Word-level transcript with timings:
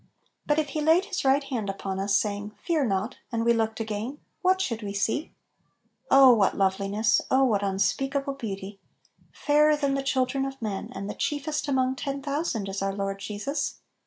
But 0.47 0.57
if 0.57 0.69
He 0.69 0.81
laid 0.81 1.05
His 1.05 1.23
right 1.23 1.43
hand 1.43 1.69
upon 1.69 1.99
us, 1.99 2.15
saying, 2.15 2.53
"Fear 2.65 2.85
not," 2.87 3.17
and 3.31 3.45
we 3.45 3.53
looked 3.53 3.79
again, 3.79 4.17
what 4.41 4.59
should 4.59 4.81
we 4.81 4.93
see? 4.95 5.31
Oh 6.09 6.33
what 6.33 6.57
loveliness! 6.57 7.21
oh 7.29 7.43
what 7.43 7.61
unspeakable 7.61 8.33
beauty 8.33 8.79
I" 8.79 9.25
Fairer 9.45 9.77
than 9.77 9.93
the 9.93 10.01
children 10.01 10.43
of 10.43 10.59
men," 10.59 10.89
and 10.95 11.07
"the 11.07 11.13
chiefest 11.13 11.67
among 11.67 11.97
ten 11.97 12.19
thousand/* 12.23 12.67
is 12.67 12.81
our 12.81 12.95
Lord 12.95 13.19
Jesus! 13.19 13.75